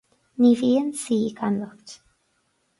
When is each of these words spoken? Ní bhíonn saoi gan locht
Ní 0.41 0.49
bhíonn 0.61 0.89
saoi 1.03 1.29
gan 1.41 1.55
locht 1.61 1.89